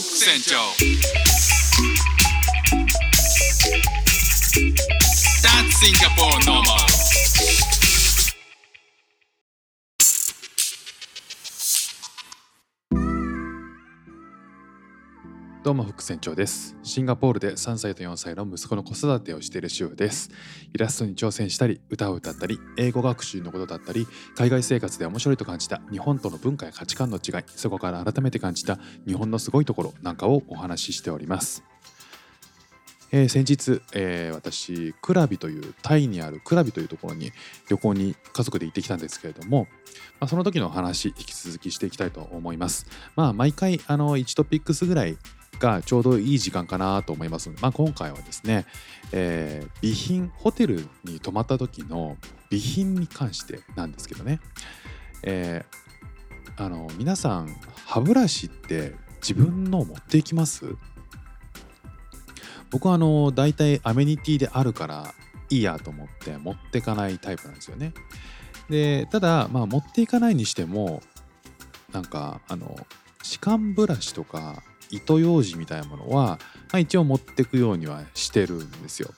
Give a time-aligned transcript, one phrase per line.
[0.00, 0.56] ック船長
[5.42, 6.89] That's Singapore normal
[15.62, 16.74] どうも副船長です。
[16.82, 20.30] シンガポールで3歳と4歳の息子の子育てをしている主婦です。
[20.72, 31.62] イラストに挑戦したり、歌を歌ったり、英語学習のことだったり、海外生活で面白いと感じた日本との文化や価値観の違い、そこから改めて感じた日本のすごいところなんかをお話ししております。
[33.12, 37.32] えー先日、えー私クラビというタイにあるクラビというところに
[37.68, 39.66] 旅行に家族で行ってきたんですけれども、
[40.20, 42.86] まあ、その時の話引き続きしていきたいと思います。
[43.14, 45.18] まあ毎回あの1トピックスぐらい
[45.60, 47.48] がちょうどいい時間かなと思います。
[47.48, 48.66] ので、まあ、今回はですね、
[49.12, 52.16] えー備品ホテルに泊まった時の
[52.48, 54.40] 備品に関してなんですけどね、
[55.22, 55.80] えー
[56.56, 60.76] あの皆さん歯ブラシって自分の持っていきます？
[62.70, 65.14] 僕はあの大体アメニティであるから
[65.48, 67.94] いいやと思って持っていかないタイプなんですよね。
[68.68, 71.02] でただまあ持っていかないにしても
[71.92, 72.76] なんかあの
[73.22, 76.38] 歯間ブラシとか糸ようじみたいなものは、ま
[76.72, 79.10] あ、一応持ってくようにはしてるんですよ。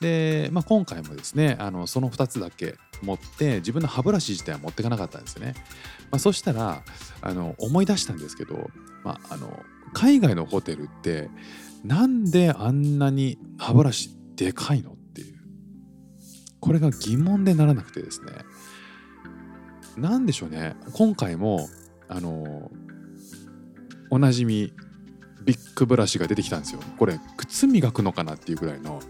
[0.00, 5.54] で、まあ、今回もですねあのその2つだけ持って自分の歯ブラシ自体は持ってかなかったんですよね。
[6.10, 6.82] まあ、そしたら
[7.20, 8.70] あの思い出したんですけど、
[9.04, 11.30] まあ、あの海外のホテルって
[11.84, 15.36] なんであんなに歯ブラシでかいのっていう
[16.60, 18.32] これが疑問でならなくてですね
[19.96, 21.68] なんでしょうね今回も
[22.08, 22.70] あの
[24.10, 24.72] おなじみ
[25.44, 26.80] ビッグブラシが出てきたんですよ。
[26.98, 29.00] これ靴磨くのかなっていうぐらいの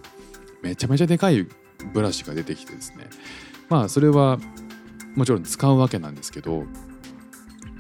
[0.62, 1.46] めちゃめちゃでかい
[1.92, 3.08] ブラシが出てきてですね。
[3.68, 4.38] まあそれは
[5.14, 6.64] もちろん使うわけなんですけど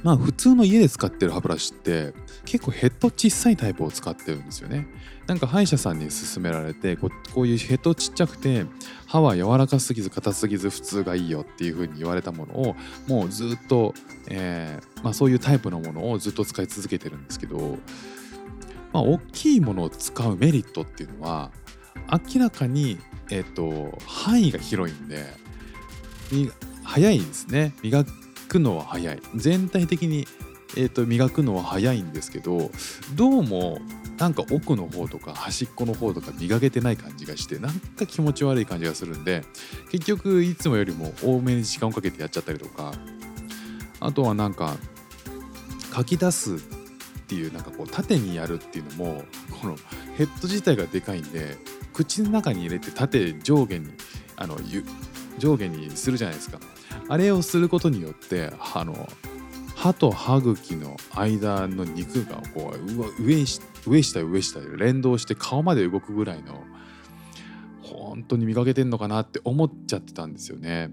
[0.02, 2.12] まあ普通の家で使ってる歯ブラシって
[2.44, 4.86] 結構ヘッド小さいタイプを使ってるんですよね。
[5.26, 8.66] なんか歯医者さんに勧められてこうこういうヘッドちっちゃくて
[9.06, 12.76] 歯は柔らかすぎず硬すぎず普通がいいよっていう風に言われたものを
[13.06, 13.94] もうずっと、
[14.28, 17.78] えーまあ、そういうタイプのものをずっと使い続けてるんですけど、
[18.92, 21.50] まあ、大きいものを使うメリットっていうのは
[22.34, 22.98] 明らかに、
[23.30, 25.24] えー、と範囲が広いんで
[26.84, 27.74] 早いですね。
[27.82, 28.04] 磨
[28.48, 29.20] くのは早い。
[29.34, 30.26] 全体的に、
[30.76, 32.70] えー、と磨くのは早いんですけど
[33.14, 33.78] どうも
[34.18, 39.42] なんか奥の方とか端っこの方とか磨けてない感じがしてなんか気持ち悪い感じがするんで
[39.90, 42.92] 結局いつもよりも多めに時間をかけてやっちゃったりとか
[44.00, 44.76] あとはなんか
[45.94, 46.81] 書き出す
[47.32, 49.24] っていうなんかこう縦にやるっていうのも
[49.62, 49.76] この
[50.18, 51.56] ヘッド自体がでかいんで
[51.94, 53.90] 口の中に入れて縦上下に
[54.36, 54.58] あの
[55.38, 56.58] 上下にするじゃないですか
[57.08, 59.08] あれをすることによってあの
[59.74, 63.44] 歯と歯茎の間の肉がこう上
[63.86, 66.62] 上下上下で連動して顔まで動くぐらいの
[67.80, 70.90] 本当に見かけてんのかなって思っちゃってたんですよね。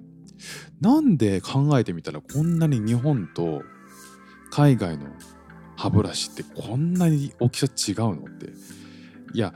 [0.80, 3.62] なんで考えてみたらこんなに日本と
[4.50, 5.09] 海外の
[5.80, 8.48] 歯ブラシってこんなに大きさ違うのって。
[9.34, 9.54] いや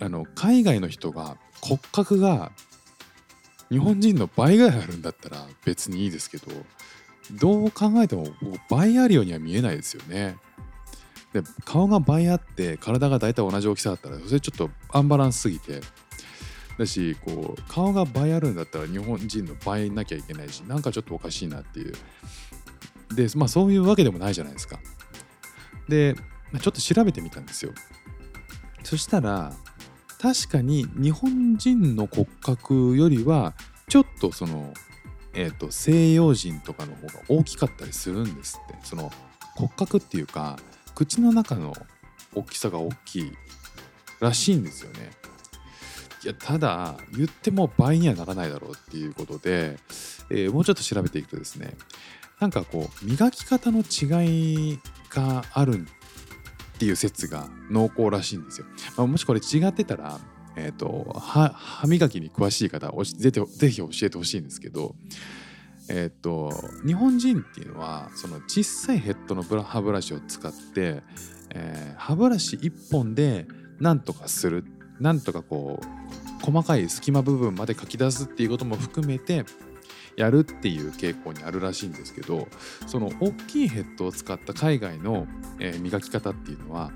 [0.00, 2.50] あの海外の人が骨格が
[3.68, 6.46] 日本人の倍ぐらいあるんだったら別にいいですけど
[7.32, 8.28] どう考えても
[8.70, 10.36] 倍あるようには見えないですよね。
[11.34, 15.82] で顔が倍あって体が大体同じ大きさだったらそれちょっとアンバランスすぎて。
[16.76, 21.94] だしこう顔が倍あるんだったら日本人の倍なきゃいけないしなんかちょっとおかしいなっていう。
[23.14, 24.80] でまあそういうわけでもないじゃないですか。
[25.88, 26.14] で
[26.60, 27.72] ちょっと調べてみたんですよ
[28.82, 29.52] そしたら
[30.20, 33.54] 確かに日本人の骨格よりは
[33.88, 34.72] ちょっとその
[35.34, 39.12] えー、と西洋人とかの方が大きかったりするんですってその
[39.56, 40.58] 骨格っていうか
[40.94, 41.74] 口の中の
[42.34, 43.32] 大きさが大きい
[44.20, 45.10] らしいんですよね。
[46.22, 49.76] いやただ言っても倍にはならないだろうっていうことで、
[50.30, 51.76] えーもうちょっと調べていくとですね
[52.40, 54.78] なんかこう磨き方の違い
[55.14, 58.66] があるっていう説が濃厚らしいんですよ。
[58.96, 60.20] まあ、もしこれ違ってたら
[60.56, 64.94] えー、と歯磨きに詳しい方ぜひぜひ教えてほしいんですけど、
[65.88, 66.52] えー、と
[66.86, 71.02] 日本人っていうのはその小さいヘッドの歯ブラシを使って、
[71.50, 73.46] えー歯ブラシ1本で
[73.80, 74.64] なんとかする
[75.00, 79.44] なんとかこう細かい隙間部分まで書き出すっていうことも含めて
[80.16, 82.48] やるっていう傾向にあるらしいんですけど
[82.86, 85.26] その大きいヘッドを使った海外の、
[85.58, 86.92] え磨き方っていうのは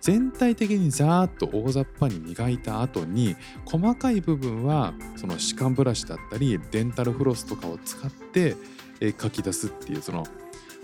[0.00, 8.56] 全体的にザーッと大雑把に磨いた後に細かい部分はその歯間ブラシだったりデンタルフロスとかを使って、
[9.00, 10.26] えー書き出すっていうその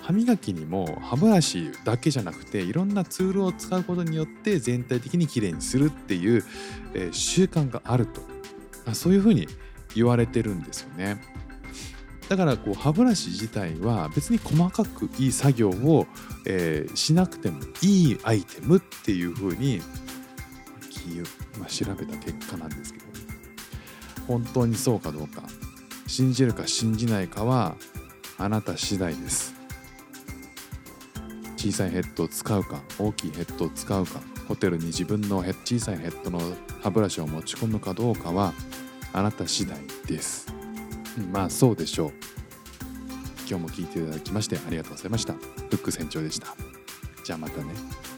[0.00, 6.42] 歯磨きにも歯ブラシだけじゃなくていろんなツールを使うことによって全体的にきれいにするっていう、
[7.12, 8.22] 習慣があると
[8.94, 9.46] そういうふうに
[9.94, 11.20] 言われてるんですよね。
[12.28, 16.06] だからこう歯ブラシ自体は別に細かくいい作業を、
[16.46, 19.80] えーしなくてもいいアイテムっていうふうに、
[21.58, 23.08] まあ、調べた結果なんですけど。
[24.26, 25.42] 本当にそうかどうか。
[26.06, 27.76] 信じるか信じないかは
[28.36, 29.54] あなた次第です。
[31.56, 36.40] 小さいヘッドを使うか大きいヘッドを使うかホテルに自分の小さいヘッドの
[36.82, 38.54] 歯ブラシを持ち込むかどうかは
[39.12, 39.76] あなた次第
[40.06, 40.46] です、
[41.32, 42.12] まあそうでしょう。
[43.48, 45.32] 今日も聞いていただきましてありがとうございました。
[45.32, 45.40] フ
[45.72, 46.54] ック船長でした。
[47.24, 48.17] じゃあまたね。